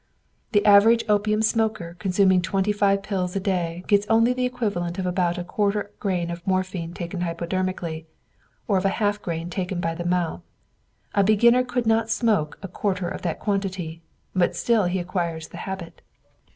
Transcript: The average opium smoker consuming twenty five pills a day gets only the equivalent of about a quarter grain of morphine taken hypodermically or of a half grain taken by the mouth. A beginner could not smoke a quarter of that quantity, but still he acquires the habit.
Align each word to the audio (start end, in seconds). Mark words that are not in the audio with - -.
The 0.53 0.65
average 0.65 1.03
opium 1.07 1.43
smoker 1.43 1.95
consuming 1.99 2.41
twenty 2.41 2.71
five 2.71 3.03
pills 3.03 3.35
a 3.35 3.39
day 3.39 3.83
gets 3.85 4.07
only 4.09 4.33
the 4.33 4.47
equivalent 4.47 4.97
of 4.97 5.05
about 5.05 5.37
a 5.37 5.43
quarter 5.43 5.91
grain 5.99 6.31
of 6.31 6.41
morphine 6.47 6.91
taken 6.95 7.21
hypodermically 7.21 8.07
or 8.67 8.79
of 8.79 8.85
a 8.85 8.89
half 8.97 9.21
grain 9.21 9.51
taken 9.51 9.79
by 9.79 9.93
the 9.93 10.03
mouth. 10.03 10.41
A 11.13 11.23
beginner 11.23 11.63
could 11.63 11.85
not 11.85 12.09
smoke 12.09 12.57
a 12.63 12.67
quarter 12.67 13.07
of 13.07 13.21
that 13.21 13.39
quantity, 13.39 14.01
but 14.33 14.55
still 14.55 14.85
he 14.85 14.97
acquires 14.97 15.49
the 15.49 15.57
habit. 15.69 16.01